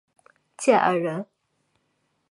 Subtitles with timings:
[0.57, 1.27] 建安人。